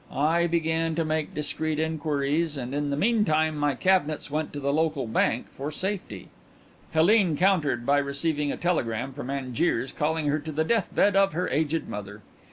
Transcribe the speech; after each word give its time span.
I 0.11 0.47
began 0.47 0.95
to 0.95 1.05
make 1.05 1.35
discreet 1.35 1.77
inquiries 1.77 2.57
and 2.57 2.73
in 2.73 2.89
the 2.89 2.97
meantime 2.97 3.55
my 3.55 3.75
cabinets 3.75 4.31
went 4.31 4.51
to 4.53 4.59
the 4.59 4.73
local 4.73 5.05
bank 5.05 5.47
for 5.51 5.69
safety. 5.69 6.29
Helene 6.95 7.37
countered 7.37 7.85
by 7.85 7.99
receiving 7.99 8.51
a 8.51 8.57
telegram 8.57 9.13
from 9.13 9.29
Angiers, 9.29 9.91
calling 9.91 10.25
her 10.25 10.39
to 10.39 10.51
the 10.51 10.63
death 10.63 10.87
bed 10.95 11.15
of 11.15 11.33
her 11.33 11.47
aged 11.49 11.87
mother. 11.87 12.23